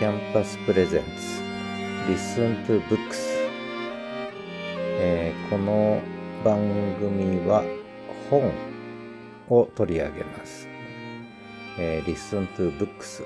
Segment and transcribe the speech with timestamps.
[0.00, 1.42] キャンパス presents
[2.10, 3.18] Listen to Books、
[4.98, 6.00] えーこの
[6.42, 6.56] 番
[6.98, 7.62] 組は
[8.30, 8.50] 本
[9.50, 10.66] を取り上げます、
[11.78, 13.22] えー Listen to Books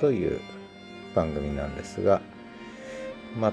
[0.00, 0.40] という
[1.14, 2.20] 番組なんですが
[3.38, 3.52] まあ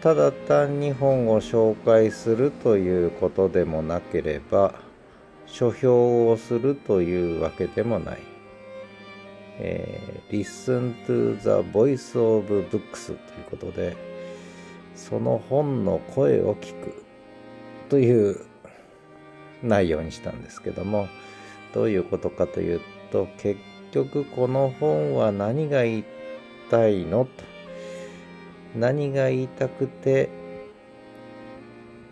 [0.00, 4.76] ただ単に本を紹介するということでもなければ
[5.44, 8.22] 書評をするというわけでもない、
[9.58, 13.18] え Listen to the Voice of Books という
[13.50, 13.96] ことで
[14.94, 17.04] その本の声を聞く
[17.88, 18.40] という
[19.62, 21.08] 内容にしたんですけども
[21.72, 22.80] どういうことかという
[23.12, 23.60] と結
[23.92, 26.04] 局この本は何が言い
[26.70, 27.24] たいの？
[27.24, 27.44] と
[28.74, 30.28] 何が言いたくて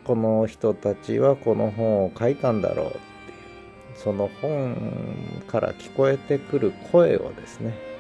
[0.05, 3.01] この人たちはこの本を書いたんだろうっていう
[3.97, 7.94] その本から聞こえてくる声をですね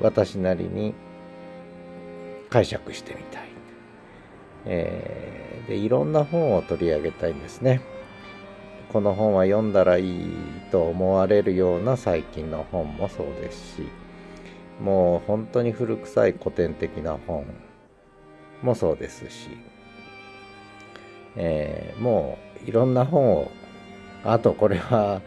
[0.00, 0.94] 私なりに
[2.48, 3.48] 解釈してみたい、
[4.66, 7.80] えーでいろんな本を取り上げたいんですね。
[8.92, 10.32] この本は読んだらいい
[10.72, 13.88] と思われるような最近の本もそうですし
[14.80, 17.46] もう本当に古臭い古典的な本
[18.62, 19.50] もそうですし、
[21.36, 23.50] えーもういろんな本を
[24.24, 25.22] あとこれは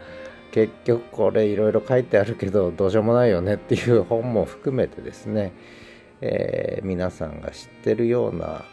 [0.54, 5.52] 結局これいろいろ書いてあるけどどうしようもないよねっていう本も含めてですね、
[6.20, 8.64] えー皆さんが知ってるような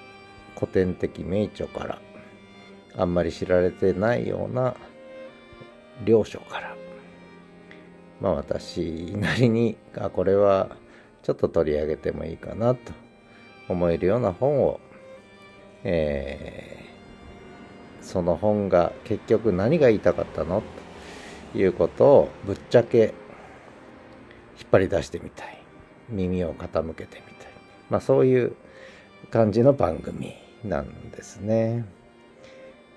[0.53, 1.99] 古典的名著から
[2.95, 4.75] あんまり知られてないような
[6.05, 6.75] 領書から
[8.21, 10.77] まあ私なりにあこれは
[11.23, 12.93] ちょっと取り上げてもいいかなと
[13.69, 14.79] 思えるような本を、
[15.83, 16.91] えー
[18.01, 20.63] その本が結局何が言いたかったの
[21.55, 23.13] いうことをぶっちゃけ
[24.59, 25.61] 引っ張り出してみたい。
[26.09, 27.47] 耳を傾けてみたい。
[27.89, 28.55] まあそういう
[29.29, 31.85] 感じの番組なんですね。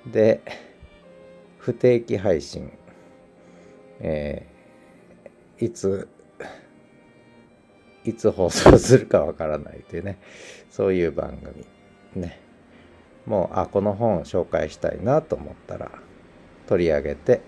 [0.06, 0.41] で
[1.59, 2.70] 不定期配信。
[4.00, 4.54] えー
[5.60, 6.09] いつ
[8.04, 10.19] いつ放送するかわからないというね。
[10.70, 11.64] そういう番組
[12.16, 12.41] ね。
[13.25, 15.91] もうあこの本を紹介したいなと思ったら
[16.66, 17.41] 取り上げて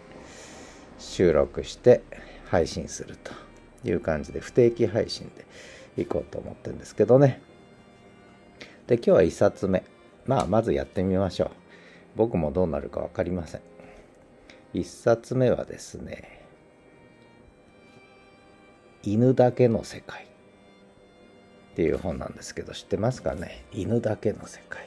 [0.99, 2.03] 収録して
[2.47, 3.33] 配信すると
[3.89, 5.31] いう感じで不定期配信
[5.97, 7.41] でいこうと思ってるんですけどね。
[8.87, 9.85] で今日は1冊目。
[10.27, 11.51] まあまずやってみましょう。
[12.17, 13.61] 僕もどうなるか分かりません。
[14.75, 16.45] 1冊目はですね
[19.03, 20.25] 「犬だけの世界」
[21.73, 23.65] っていう本なんですけど知ってますかね？
[23.73, 24.87] 犬だけの世界。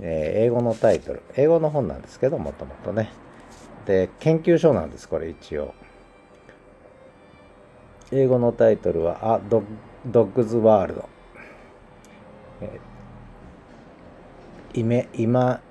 [0.00, 1.22] えー英語のタイトル。
[1.36, 3.10] 英語の本なんですけどもともとね。
[3.86, 5.72] で研究所なんですこれ一応。
[8.12, 9.64] 英語のタイトルは「A Dog-
[10.08, 11.04] Dog's World」
[12.60, 15.62] えーイメ今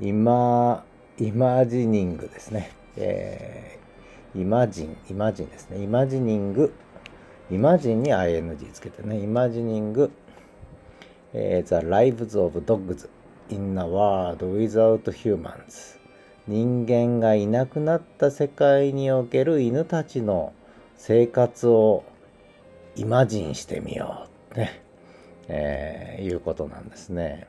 [0.00, 0.84] 今
[1.18, 5.78] イマジニングですね、えーイマジンイマジンですね。
[5.82, 6.72] イマジニング
[7.50, 9.18] イマジンに ing つけてね。
[9.20, 10.10] イマジニング
[11.32, 13.08] えー The Lives of Dogs
[13.48, 16.03] in a World Without Humans
[16.46, 20.52] 人間がいなくなった世界における犬たちの
[20.96, 22.04] 生活を
[22.96, 24.82] イマジンしてみようね、
[25.48, 27.46] えーいうことなんですね。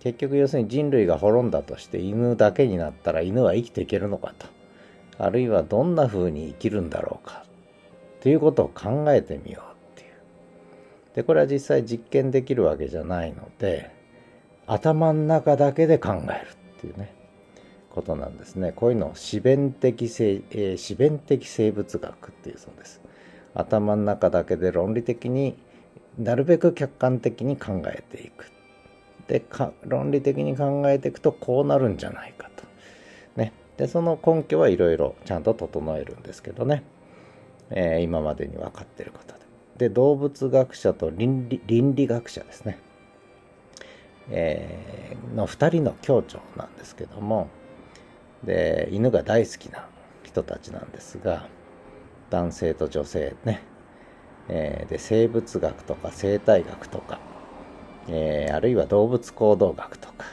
[0.00, 4.48] 結局要するに人類が滅んだとして犬だけになったら犬は生きていけるのかと
[5.16, 7.44] あるいはどんな風に生きるんだろうか
[8.20, 10.12] ということを考えてみようっていう。
[11.14, 13.90] でこれは実際実験できるわけじゃないので
[14.66, 17.21] 頭の中だけで考えるっていうね。
[17.92, 18.72] ことなんですね。
[18.72, 23.00] こういうのを思弁的生、えー弁的生物学っていうそうです。
[23.54, 25.56] 頭の中だけで論理的に
[26.18, 28.50] なるべく客観的に考えていく。
[29.28, 29.44] で
[29.84, 32.64] 論理的に考えていくとこうなるんじゃないかと。
[33.36, 33.52] ね。
[33.76, 36.82] でその根拠はいろいろちゃんと整えるんですけどね、
[37.70, 39.42] えー今までに分かってることで。
[39.76, 42.78] で動物学者と倫理倫理学者ですね、
[44.30, 47.48] えーの2人の共著なんですけども
[48.44, 49.86] で犬が大好きな
[50.22, 51.46] 人たちなんですが
[52.30, 53.62] 男性と女性ね、
[54.48, 57.18] えーで生物学とか生態学とか、
[58.08, 60.24] えーあるいは動物行動学とか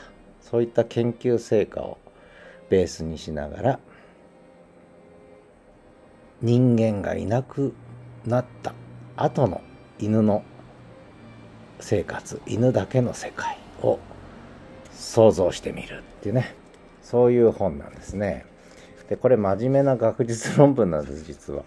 [0.41, 1.97] そういった研究成果を
[2.69, 3.79] ベースにしながら
[6.41, 7.73] 人間がいなく
[8.25, 8.73] なった
[9.17, 9.61] 後の
[9.99, 10.43] 犬の
[11.79, 13.99] 生活犬だけの世界を
[14.91, 16.55] 想像してみるっていうね
[17.01, 18.45] そういう本なんですね。
[19.09, 21.63] でこれ真面目な学術論文なんです実は。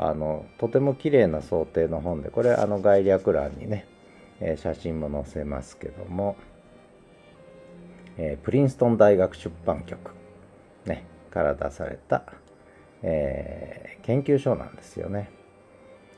[0.00, 3.84] あのとても綺麗な想定の本でこれあの概略欄にね、
[4.40, 6.36] えー、写真も載せますけども、
[8.16, 10.12] えー、プリンストン大学出版局、
[10.86, 12.22] ね、から出された、
[13.02, 15.30] えー、研究所なんですよね。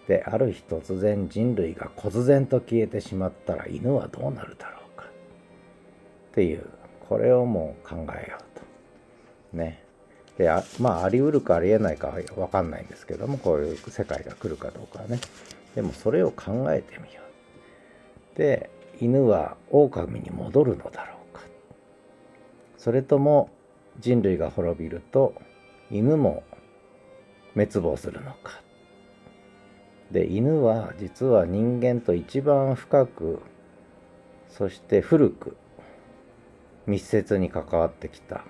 [0.06, 5.06] である日突然人類が忽然と消えてしまったら犬はどうなるだろうか。
[5.06, 6.66] っていう
[7.10, 8.58] これをもう考えよう
[9.52, 9.56] と。
[9.58, 9.82] ね。
[10.38, 15.18] であまああり得るかありえないかは分かんないんですけどもこういう世界が来るかどうかはね。
[15.74, 17.20] でもそれを考えてみよ
[18.34, 18.38] う。
[18.38, 18.70] で
[19.00, 21.42] 犬は狼に戻るのだろうか。
[22.78, 23.50] それとも
[23.98, 25.34] 人類が滅びると
[25.90, 26.44] 犬も
[27.54, 28.62] 滅亡するのか。
[30.12, 33.40] で犬は実は人間と一番深く
[34.48, 35.56] そして古く
[36.90, 38.44] 密接に関わってきた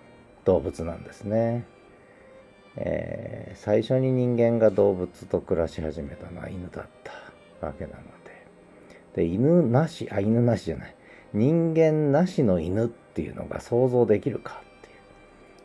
[0.44, 1.66] 動物なんですね、
[2.76, 6.87] えー、最初に人間が動物と暮らし始めたのは犬だっ
[7.60, 8.10] たわけなので。
[9.14, 10.94] で犬なしあ犬なしじゃない。
[11.32, 14.94] 人間なしの犬っていうのが想像できるかっていう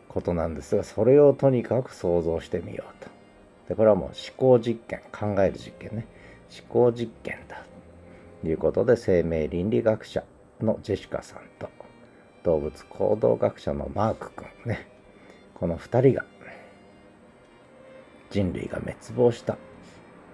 [0.08, 3.10] ことなんですがそれをとにかく想像してみようと。
[3.68, 6.06] でこれはもう思考実験考える実験ね。
[6.50, 7.64] 思考実験だ。
[8.42, 10.22] ということで生命倫理学者
[10.60, 11.68] のジェシカさんと
[12.46, 14.86] 動物行動学者のマーク君ね。
[15.54, 16.24] この2人が
[18.30, 19.58] 人類が滅亡した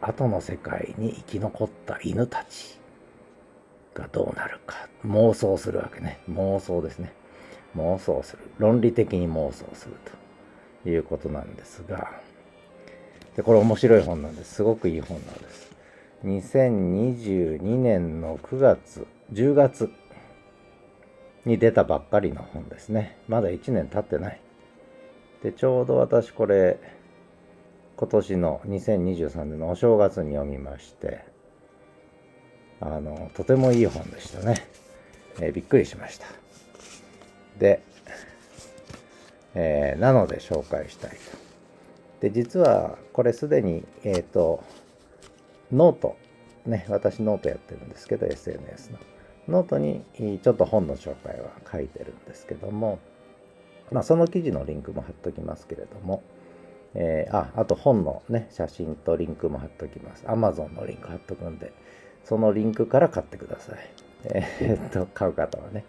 [0.03, 2.79] 後の世界に生き残った犬たち
[3.95, 4.89] がどうなるか。
[5.07, 6.21] 妄想するわけね。
[6.31, 7.15] 妄想ですね。
[7.75, 8.43] 妄想する。
[8.59, 10.91] 論理的に妄想すると。
[10.91, 12.11] いうことなんですが。
[13.37, 14.57] でこれ面白い本なんです。
[14.57, 15.73] すごくいい本なんです。
[16.25, 19.91] 2022年の9月10月
[21.45, 23.19] に出たばっかりの本ですね。
[23.29, 24.41] まだ1年経ってない。
[25.43, 26.79] で、ちょうど私これ、
[27.97, 31.25] 今年の2023年のお正月に読みまして、
[32.81, 34.67] あの、とてもいい本でしたね。
[35.41, 36.27] えー、びっくりしました。
[37.59, 37.83] で、
[39.55, 41.17] えー、なので紹介したいと。
[42.21, 44.63] で、実はこれすでに、えっ、ー、と、
[45.73, 46.17] note、
[46.67, 48.99] ね、私ノートやってるんですけど、SNS の。
[49.49, 50.05] ノートに
[50.43, 52.99] ちょっと本の紹介は書いてるんですけども、
[53.91, 56.23] まあ、その記事のリンクも貼っときますけれども、
[56.95, 60.25] えー、あ、あと本のね、写真とリンクも貼っときます。
[60.27, 61.73] Amazon のリンク貼っとくんで、
[62.25, 63.79] そのリンクから買ってください。
[64.25, 65.85] えー、っと、買う方はね。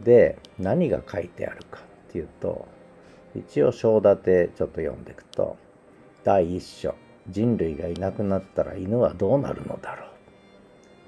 [0.00, 2.66] で、何が書いてあるかっていうと、
[3.34, 5.56] 一応章立てちょっと読んでいくと、
[6.24, 6.94] 第1章、
[7.28, 10.08] 人類がいなくなったら犬はどうなるのだろう。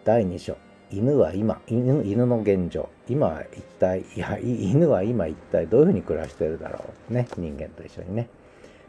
[0.04, 0.56] 第2章、
[0.92, 2.90] 犬は今犬犬の現状。
[3.08, 7.14] 今一体いや犬は今一体どういうふうに暮らしてるだろう。
[7.14, 8.28] ね人間と一緒にね。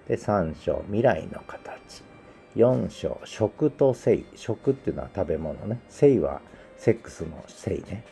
[0.08, 2.04] で3章未来の形。
[2.58, 4.26] 4章食と性。
[4.36, 5.80] 食っていうのは食べ物ね。
[5.88, 6.42] 性は
[6.78, 8.04] セックスの性ね。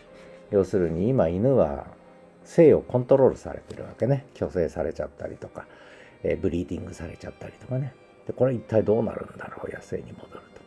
[0.51, 1.85] 要するに今犬は
[2.45, 4.25] 性をコントロールされてるわけね。
[4.35, 5.65] 虚勢されちゃったりとか、
[6.23, 7.93] え、ブリーディングされちゃったりとかね。
[8.25, 10.61] でこれ一体どうなるんだろう野生に戻ると。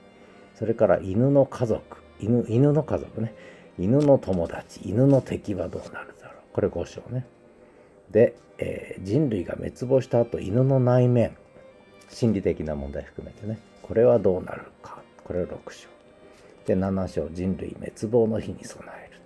[0.55, 2.04] それから犬の家族。
[2.20, 3.34] 犬犬の家族ね。
[3.78, 6.37] 犬の友達犬の敵はどうなるだろう。
[6.52, 7.26] これ5章ね。
[8.11, 11.37] で、えー、人類が滅亡した後犬の内面。
[12.08, 13.58] 心理的な問題含めてね。
[13.82, 15.03] これはどうなるか。
[15.24, 15.89] これは6章。
[16.67, 17.29] で7章。
[17.32, 19.20] 人類滅亡の日に備える。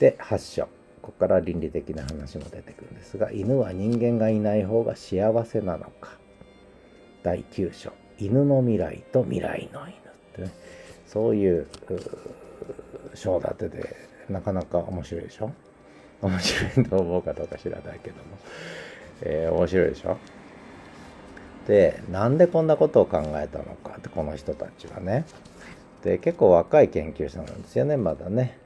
[0.00, 0.62] で8章。
[1.02, 6.18] ここから倫理的な話も出てくるんですが犬は人間がいない方が幸せなのか。
[7.22, 7.92] 第9章。
[8.18, 9.92] 犬の未来と未来の犬っ
[10.34, 10.50] てね。
[11.12, 11.66] そういう
[13.14, 13.96] 章立てで
[14.28, 15.50] なかなか面白いでしょ？
[16.22, 18.22] 面白いと思うかどうか知らないけども、
[19.22, 20.16] えー、面白いでしょ？
[21.66, 23.96] でなんでこんなことを考えたのか？
[23.98, 25.24] ってこの人たちはね。
[26.04, 28.56] で結構若い研究者なんですよねまだね、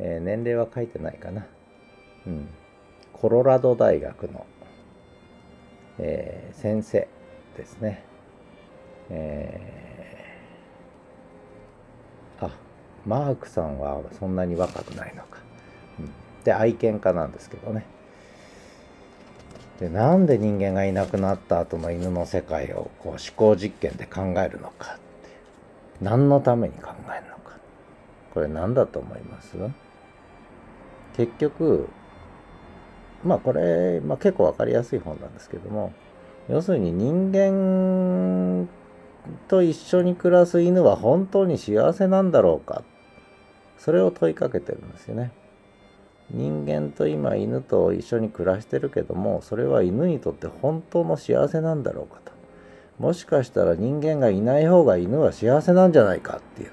[0.00, 1.46] えー、年齢は書いてないかな。
[2.26, 2.48] うん。
[3.12, 4.44] コロラド大学の、
[6.00, 7.06] えー、先生
[7.56, 8.02] ですね。
[9.10, 9.95] えー
[12.40, 12.50] あ
[13.06, 15.38] マークさんはそんなに若くないのか。
[15.98, 16.10] うん、
[16.44, 17.84] で、愛犬家なんですけどね。
[19.80, 25.00] で、なんで人間がいなくなった後の犬の世界をこう思考実験で考えるのかって。
[26.00, 27.56] 何のために考えるのか。
[28.32, 29.56] これ何だと思います？
[31.16, 31.88] 結局、
[33.24, 35.92] まあこれ、まあ、結構わかりやすい本なんですけども、
[36.48, 38.68] 要するに人間
[39.48, 42.82] と一緒に暮らす犬は本当に幸せなんだろうか。
[43.78, 45.32] それを問いかけてるんですよね。
[46.30, 52.32] 人間と今犬と一緒に暮らしてるけどもそれは犬にとって本当の幸せなんだろうかと。
[52.98, 56.70] もしかしたら人間がいない方が犬は幸せなんじゃないかっていう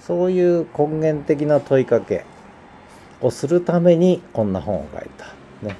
[0.00, 2.24] そういう根源的な問いかけ
[3.20, 5.26] をするためにこんな本を書いた、
[5.66, 5.76] ね。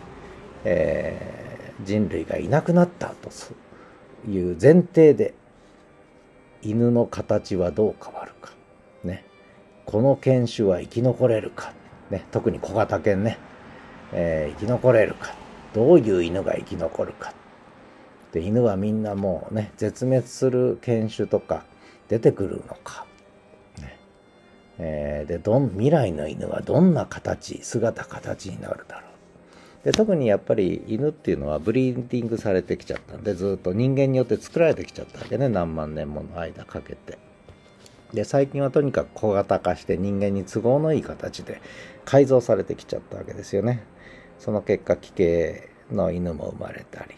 [0.64, 3.30] えー、人類がいなくなったと
[4.30, 5.34] いう前提で
[6.62, 8.52] 犬の形はどう変わるか、
[9.04, 9.24] ね、
[9.86, 11.72] この犬種は生き残れるか、
[12.10, 13.38] ね、特に小型犬ね、
[14.12, 15.34] えー、生き残れるか。
[15.72, 17.32] どういう犬が生き残るか。
[18.32, 21.64] で犬はみんなもうね絶滅する犬種とか
[22.08, 23.06] 出てくるのか、
[23.78, 23.98] ね。
[24.78, 29.09] えー、でどん未来の犬はどんな形姿形になるだろう。
[29.84, 37.18] で特にやっぱり犬っていうのはブリーディングされてきちゃったんでずっと人間によって作られてきちゃったわけね何万年もの間かけて。
[38.12, 41.62] で最近はとにかく小型化して人間に都合のいい形で
[42.04, 43.84] 改造されてきちゃったわけですよね。
[44.40, 47.14] その結果奇形の犬も生まれたり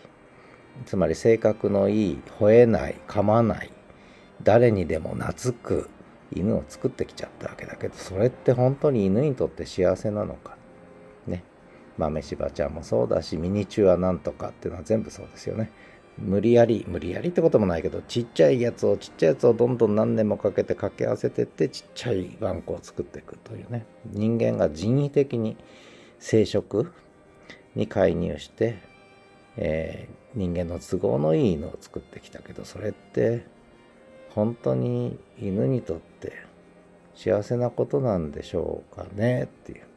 [0.87, 3.71] つまり性格のいい吠えない噛まない
[4.43, 5.91] 誰にでも懐く
[6.35, 10.57] 犬を作ってきちゃったわけだけどそれって本当に犬にとって幸せなのか
[11.99, 15.71] 豆柴ちゃんもそうだしミニチュアなんとかっていうのは全部そうですよね。
[16.19, 23.87] 無理やり無理やりってこともないけどちっちゃいやつをちっちゃいやつをどんどん何年もかけて掛け合わせてってちっちゃいワンコを作っていくというね。
[24.07, 25.57] 人間が人為的に
[26.19, 26.91] 生殖
[27.75, 28.79] に介入して、
[29.57, 33.47] えー、人間の都合のいい犬を作ってきたけどそれって
[34.31, 36.33] 本当に犬にとって
[37.15, 39.92] 幸せなことなんでしょうかねっていう。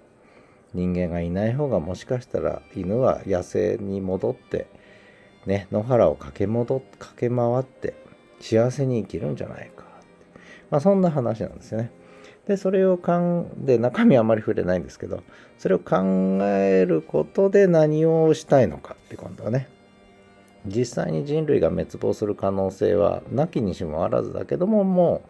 [0.75, 4.67] 人間がいない方がもしかしたら犬は野生に戻って
[5.45, 7.95] ね野原を駆け戻駆け回って
[8.41, 9.85] 幸せに生きるんじゃないか
[10.69, 11.91] まあそんな話なんですよね。
[12.47, 15.23] でそれを考んで中身あまり触れないんですけど
[15.57, 15.95] それを考
[16.43, 19.67] えることで何をしたいのかって今度はね
[20.67, 25.23] 実際に人類が滅亡する可能性はなきにしもあらずだけどもも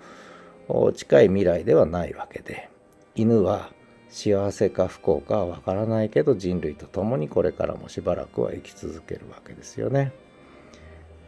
[0.67, 2.69] う近い未来ではないわけで
[3.15, 3.69] 犬は
[4.15, 10.13] 幸せか不幸かはわからないけど人類と共にこれからもしばらくは生き続けるわけですよね。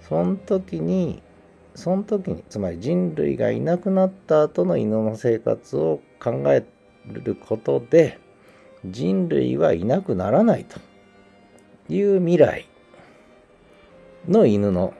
[0.07, 1.21] その時に
[1.75, 6.65] その時につまり人類がいなくなった後の犬の生活を考え
[7.07, 8.19] ることで
[8.85, 10.79] 人類はいなくならないと
[11.89, 12.69] いう未来
[14.29, 14.93] の犬の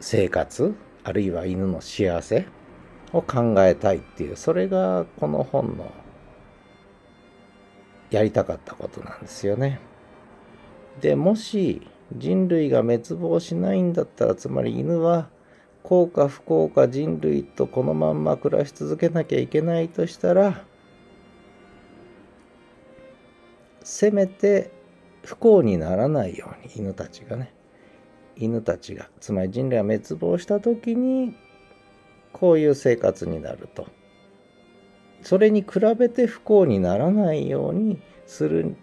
[0.00, 0.74] 生活
[1.04, 2.44] あるいは犬の幸せ
[3.12, 5.92] を考えたいっていうそれがこの本の
[8.10, 9.80] やりたかったことなんですよね。
[11.00, 11.82] でもし
[12.14, 15.28] 人類が滅亡しないんだったらつまり犬は
[15.82, 20.64] 幸か不幸か人類とこのまんま暮らし続けなきゃいけないとしたら
[23.82, 24.70] せめて
[25.24, 27.52] 不幸にならないように犬たちがね
[28.36, 31.36] 犬たちがつまり人類が滅亡した時に
[32.36, 33.86] こういう生活になると。
[35.22, 38.76] それに比べて不幸にならないようにする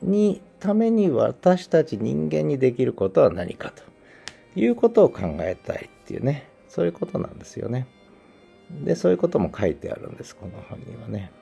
[0.00, 3.82] にために私たち人間にできることは何かと。
[4.54, 6.48] いうことを考えたいっていうね。
[6.68, 7.88] そういうことなんですよね。
[8.70, 11.32] でそういうことも書いてあるんですこの本にはね。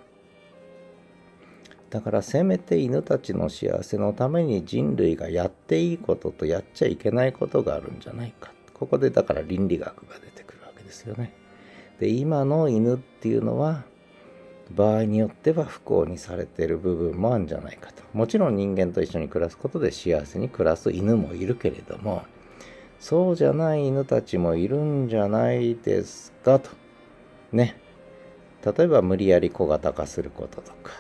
[1.90, 8.52] だからせめて犬たちの幸せのために人類がやっていいこととやっちゃいけないことがあるんじゃないか。
[8.73, 10.53] ここでだから倫理学が出てくる。
[10.94, 11.32] ですよね。
[11.98, 13.84] で今の犬っていうのは
[14.70, 18.02] 場合によっては不幸にされてる部分もあるんじゃないかと。
[18.12, 22.22] もちろん人間と一緒に暮らすことで幸せに暮らす犬もいるけれども
[23.00, 26.70] そうじゃない犬たちもいるんじゃないですかと。
[27.52, 27.76] ね。
[28.64, 30.92] 例えば無理やり小型化することとか。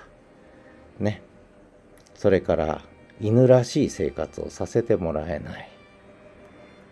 [0.98, 1.22] ね。
[2.14, 2.82] それから
[3.20, 5.70] 犬らしい生活をさせてもらえない。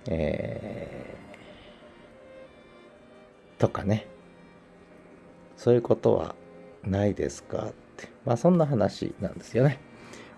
[0.08, 1.31] えー、
[3.62, 4.08] とかね
[5.56, 6.34] そういうことは
[6.82, 7.66] ないですか？
[7.66, 8.08] って。
[8.24, 9.78] まあそんな話なんですよね。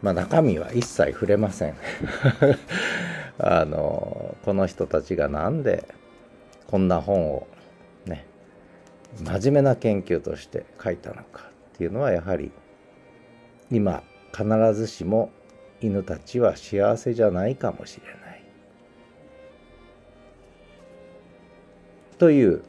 [0.03, 1.75] まあ中身は一切触れません。
[3.41, 5.89] あの、この人たちがなんで
[6.67, 7.47] こんな本を
[8.05, 8.27] ね、
[9.25, 12.53] 真面目な研究として書いたのかっていうのはやはり
[13.71, 14.03] 今
[14.37, 15.31] 必ずしも
[15.81, 18.45] 犬たちは幸せじゃないかもしれない。
[22.19, 22.63] という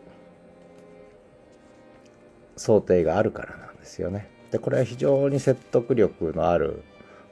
[2.57, 4.29] 想定があるからなんですよね。
[4.51, 6.83] でこれは非常に説得力のある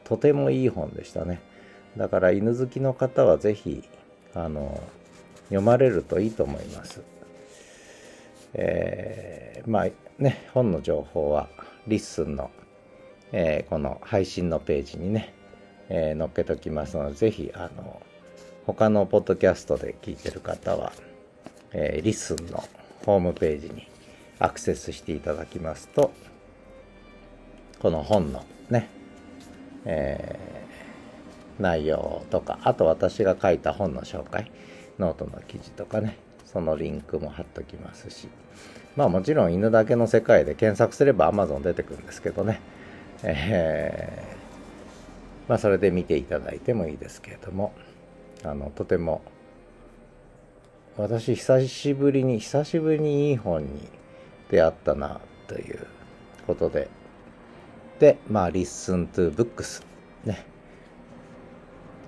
[0.03, 1.42] とてもいい本でしたね。
[1.98, 3.84] だから犬好きの方は是非
[4.34, 4.82] あの
[5.46, 7.01] 読まれるといいと思います。
[8.53, 9.88] えー、まあ
[10.20, 11.50] ね本の情報は
[11.88, 12.51] LISTEN の、
[13.32, 15.34] えー、この配信のページにね、
[15.89, 18.01] えー、載っけときますので是非あの
[18.65, 20.94] 他のポッドキャストで聞いてる方は、
[21.72, 22.63] えー、 LISTEN の
[23.06, 23.88] ホームページに
[24.44, 26.12] アクセスしていただきますと、
[27.80, 28.90] この本のね、
[29.86, 34.52] えー、内容とか、あと私が書いた本の紹介、
[35.00, 38.28] ノートの記事とかね、そのリンクも貼っときますし、
[38.98, 42.60] まあもちろん犬だけの世界で検索すれば Amazon 出てくるんですけどね、
[43.24, 47.74] えー、まあそれで見ていただいてもいいですけれども、
[48.44, 49.22] あの、とても、
[50.98, 53.88] 私久しぶりに、久しぶりにいい本に
[54.50, 55.88] 出会ったなという
[56.48, 56.90] ことで、
[58.00, 59.84] で、まあ、listen to books
[60.26, 60.46] ね。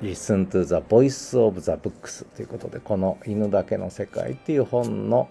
[0.01, 5.29] listen to the voice of the books ということで、この犬だけの世界っていう本の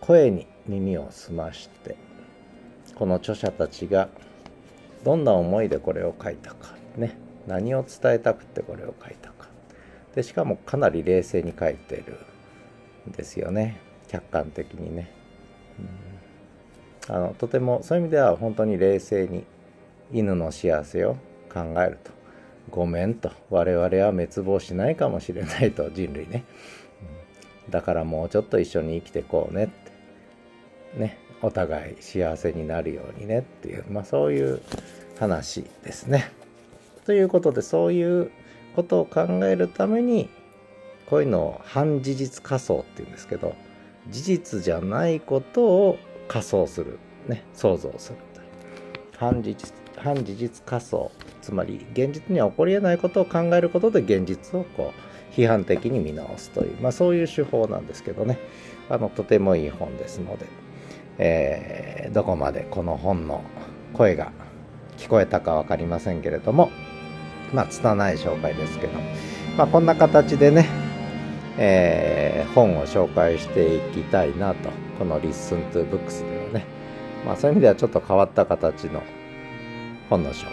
[0.00, 1.96] 声に耳を澄まして、
[2.94, 4.08] この著者たちが
[5.04, 7.16] どんな思いでこれを書いたか、ね。
[7.46, 9.48] 何を伝えたくてこれを書いたか。
[10.14, 12.18] で、しかもかなり冷静に書いてる
[13.08, 13.80] んですよね。
[14.08, 15.10] 客観的にね。
[15.78, 15.86] うん、
[17.08, 19.44] あのとてもそういう意味では本当に冷静に
[20.12, 21.16] 犬の幸せを
[21.52, 22.10] 考えると。
[22.70, 23.30] ごめんと。
[23.50, 26.44] 我々は滅亡しないかもしれないと、 人類ね。
[27.70, 31.00] だからもうちょっと一緒に生きてこうねって。
[31.00, 31.18] ね。
[31.42, 34.60] お互い幸せになるようにねっていう、まあそういう
[35.18, 36.30] 話ですね。
[37.04, 38.30] ということで、そういう
[38.74, 40.28] ことを考えるために、
[41.08, 43.54] こういうのを反事実仮想っていうんですけど、
[44.08, 45.98] 事実じゃないことを
[46.28, 46.98] 仮想する。
[47.28, 47.44] ね。
[47.52, 48.18] 想像する。
[49.18, 51.10] 反事実、反事実仮想。
[51.42, 58.38] つまり、現実には起こり得ないことを考えることで現実をこう、批判的に見直すという、まあそういう手法なんですけどね。
[58.88, 60.46] あの、とてもいい本ですので、
[61.18, 63.42] えー、どこまでこの本の
[63.92, 64.32] 声が
[64.98, 66.70] 聞こえたか分かりませんけれども、
[67.52, 68.98] まあ、拙い紹介ですけど、
[69.56, 70.68] まあ、こんな形でね、
[71.58, 76.66] えー、本を紹介していきたいなと、この Listen to Books ではね、
[77.24, 79.02] まあ、そういう意味ではちょっと変わった形の
[80.08, 80.52] 本の紹介、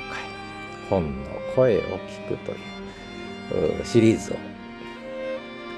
[0.90, 2.52] 本の声を聞くと
[3.56, 4.36] いうシリーズを、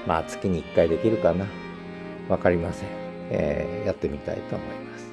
[0.06, 1.46] まあ、月に1回できるかな、
[2.28, 2.88] わかりません。
[3.30, 5.06] えー、やってみたいと思います。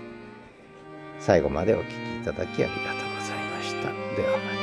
[1.19, 3.87] 最後までお聴きいただきありがとうございました。
[4.15, 4.62] ではまた。